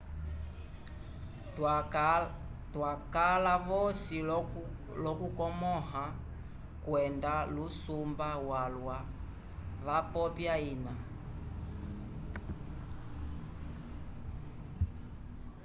[2.75, 4.17] twakala vosi
[5.03, 6.05] l'okukomõha
[6.83, 8.97] kwenda lusumba walwa
[9.85, 10.93] wapopya ina